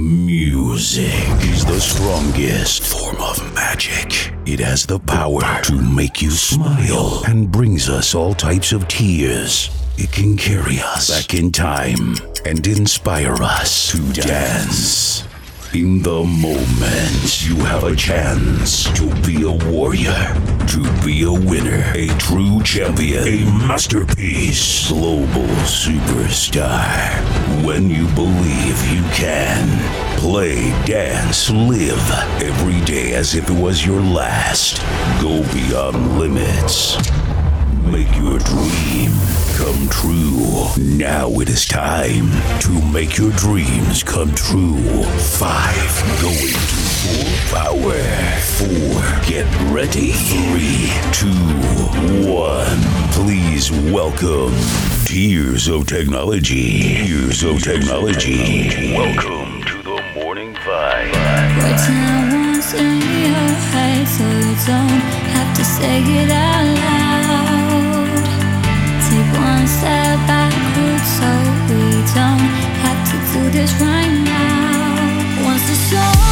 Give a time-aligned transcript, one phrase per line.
[0.00, 1.12] Music
[1.42, 4.32] is the strongest form of magic.
[4.46, 9.68] It has the power to make you smile and brings us all types of tears.
[9.98, 12.14] It can carry us back in time
[12.46, 15.29] and inspire us to dance.
[15.72, 20.34] In the moment, you have a chance to be a warrior,
[20.66, 26.84] to be a winner, a true champion, a masterpiece, global superstar.
[27.64, 32.10] When you believe you can, play, dance, live
[32.42, 34.82] every day as if it was your last.
[35.22, 36.96] Go beyond limits.
[37.90, 39.10] Make your dream
[39.56, 40.68] come true.
[40.78, 42.30] Now it is time
[42.60, 44.80] to make your dreams come true.
[45.18, 45.74] Five,
[46.22, 47.98] going to full power.
[48.54, 50.12] Four, get ready.
[50.12, 52.78] Three, two, one.
[53.10, 54.54] Please welcome
[55.04, 56.82] Tears of Technology.
[56.82, 58.94] Tears of Technology.
[58.94, 61.58] Welcome to the Morning Vibe.
[61.58, 65.02] Words now once in your head, so you don't
[65.34, 66.99] have to say it out loud.
[69.10, 71.28] Take one step backwards, so
[71.68, 71.82] we
[72.14, 72.46] don't
[72.84, 75.44] have to do this right now.
[75.44, 76.29] Once it's all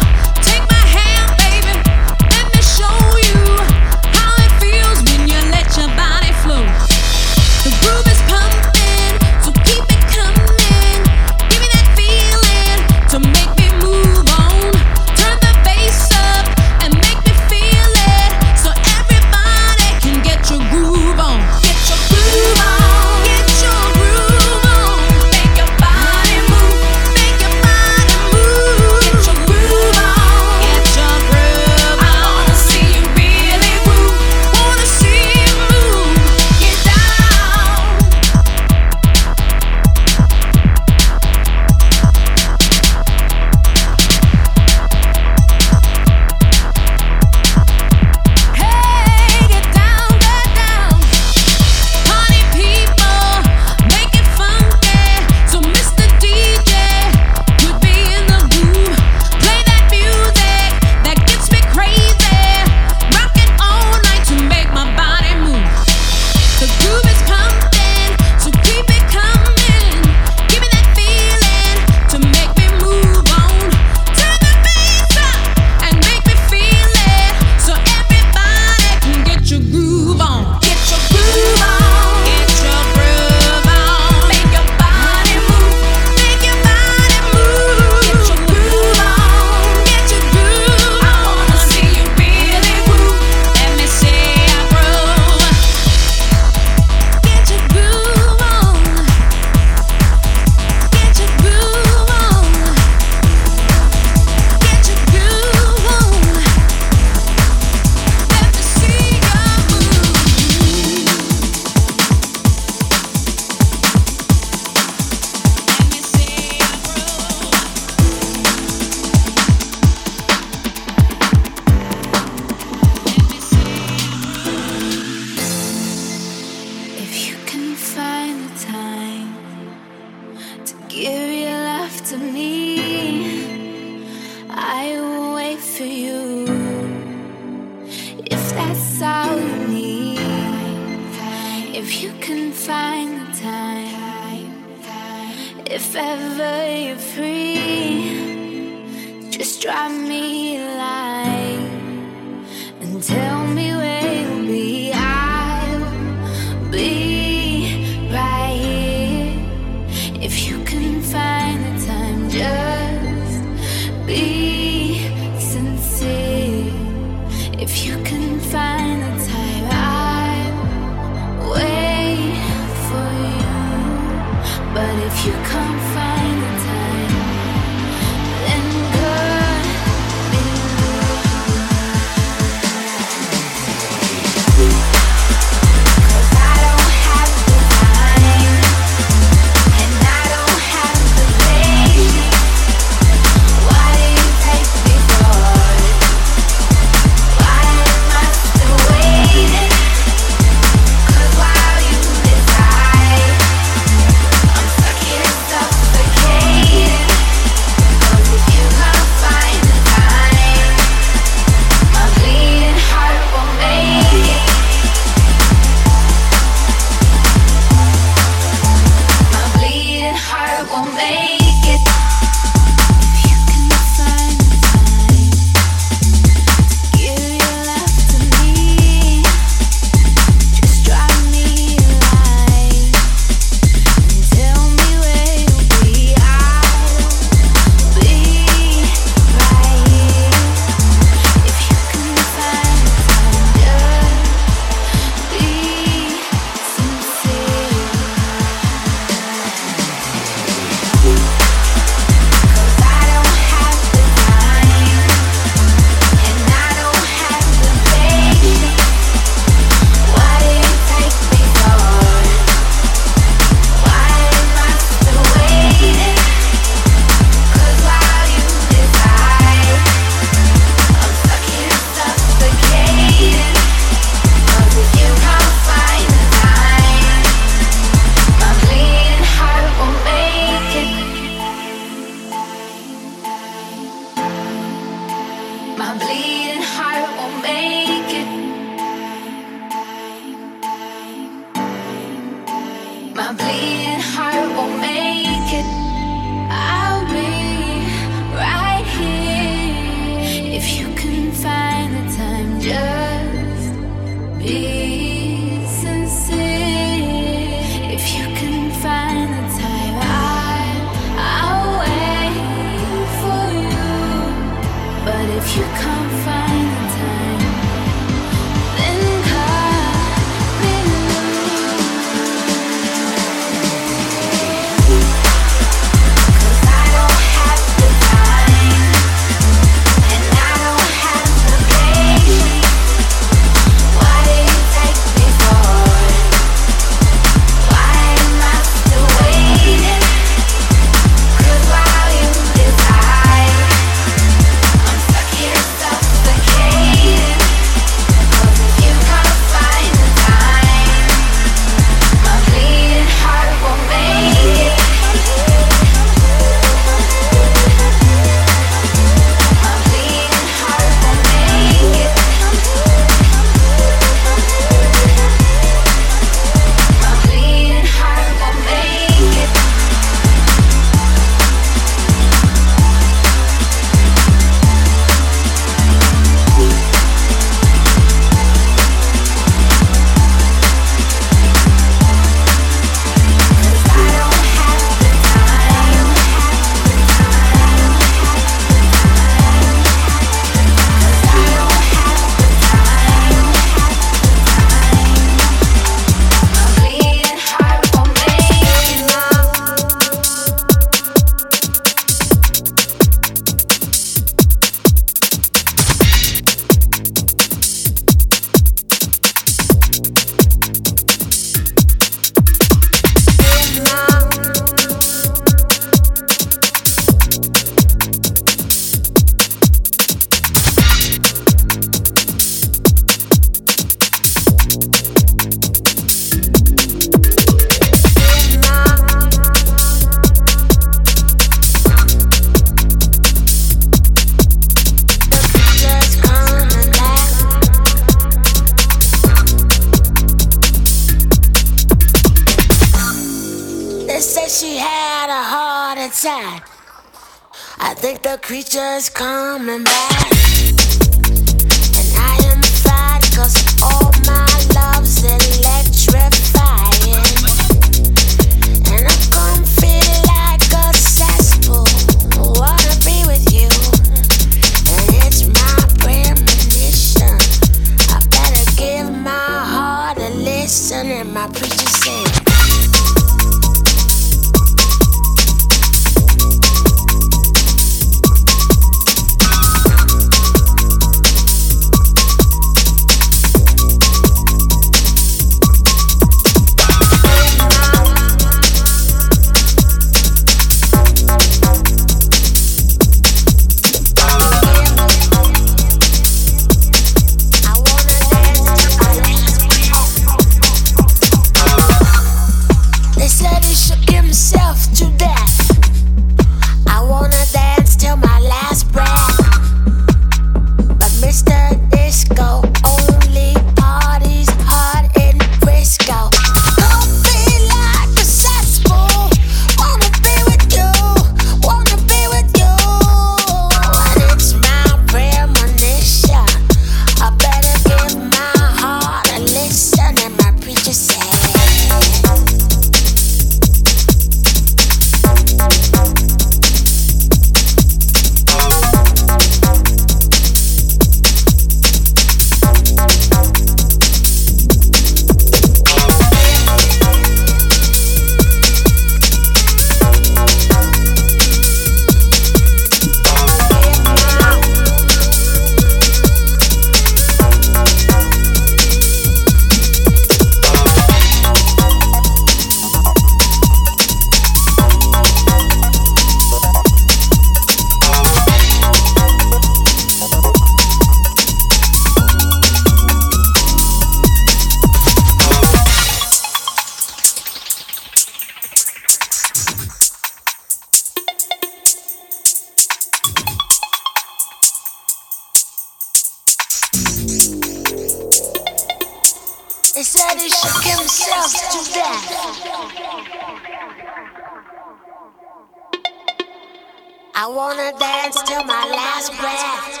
[597.34, 600.00] I wanna dance till my last breath.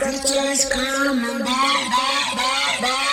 [0.00, 3.07] Creatures come and back, back, back, back.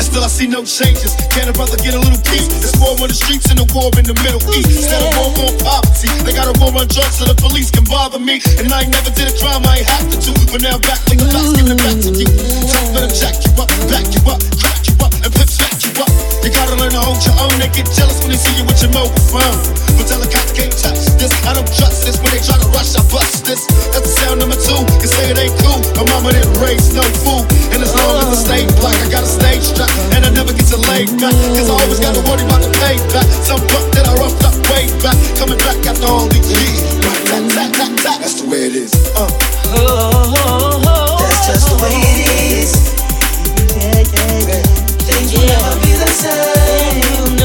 [0.00, 1.12] And still I see no changes.
[1.28, 2.48] Can a brother get a little peace?
[2.48, 4.72] There's war on the streets and a war in the Middle East.
[4.72, 7.84] Instead of war on poverty, they got a war on drugs so the police can
[7.84, 8.40] bother me.
[8.56, 10.32] And I ain't never did a crime I ain't have to do.
[10.48, 12.28] But now I'm back like the facts, giving it back to you.
[12.32, 15.69] Time for them jack you up, back you up, crack you up, and pimp
[16.40, 17.52] you gotta learn to hold your own.
[17.60, 19.60] They get jealous when they see you with your mobile phone.
[19.96, 21.32] But tell the cops can't touch this.
[21.44, 22.16] I don't trust this.
[22.20, 23.68] When they try to rush, I bust this.
[23.92, 24.80] That's the sound number two.
[25.00, 25.80] You say it ain't cool.
[26.00, 27.44] My mama didn't raise no fool.
[27.76, 29.92] And as long as I stay black, I got a stage strap.
[30.16, 31.36] And I never get to lay back.
[31.56, 33.28] Cause I always gotta worry about the payback.
[33.44, 33.60] Some
[33.92, 35.16] that I roughed up way back.
[35.36, 36.80] Coming back after all years.
[38.20, 38.94] That's the way it is.
[39.16, 39.28] Uh.
[41.20, 42.72] That's just the way it is.
[43.76, 44.62] Yeah, yeah, yeah.
[45.04, 47.39] Things will never be the same.